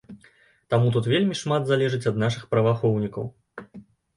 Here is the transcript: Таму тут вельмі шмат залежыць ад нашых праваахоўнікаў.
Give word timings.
Таму 0.73 0.87
тут 0.95 1.09
вельмі 1.13 1.35
шмат 1.41 1.67
залежыць 1.73 2.01
ад 2.13 2.17
нашых 2.25 2.49
праваахоўнікаў. 2.55 3.29